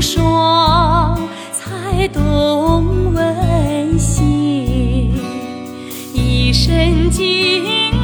[0.00, 1.18] 霜
[1.52, 5.12] 才懂温馨，
[6.12, 7.95] 一身经。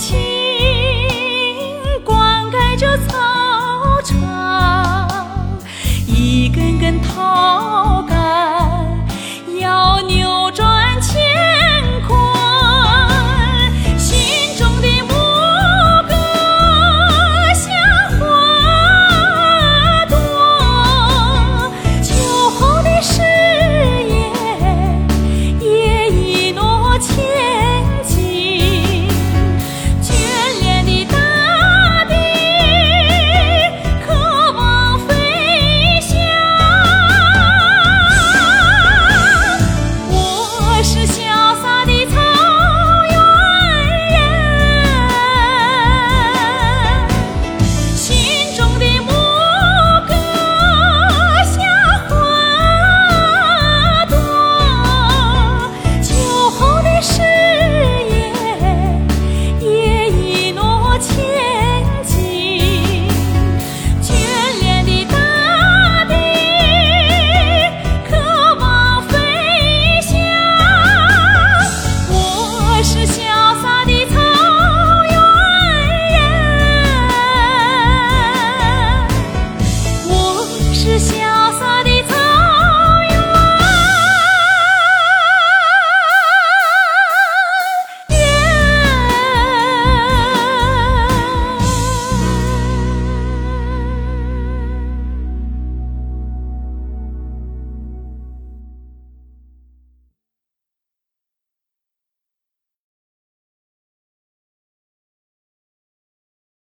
[0.00, 0.39] 情。